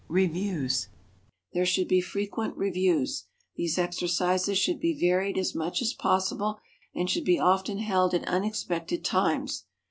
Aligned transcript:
Reviews. 0.07 0.87
There 1.53 1.63
should 1.63 1.87
be 1.87 2.01
frequent 2.01 2.57
reviews. 2.57 3.25
These 3.55 3.77
exercises 3.77 4.57
should 4.57 4.79
be 4.79 4.99
varied 4.99 5.37
as 5.37 5.53
much 5.53 5.79
as 5.79 5.93
possible 5.93 6.57
and 6.95 7.07
should 7.07 7.23
be 7.23 7.37
often 7.37 7.77
held 7.77 8.15
at 8.15 8.27
unexpected 8.27 9.05
times. 9.05 9.65